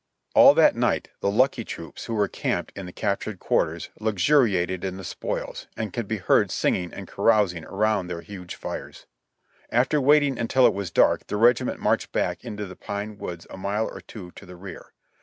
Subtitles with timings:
[0.33, 4.83] All that night the lucky troops who were camped in the cap tured quarters luxuriated
[4.83, 9.05] in the spoils, and could be heard sing ing and carousing around their huge fires.
[9.69, 13.57] After waiting until it was dark the regiment marched back into the pine woods a
[13.57, 14.91] mile or two to the rear.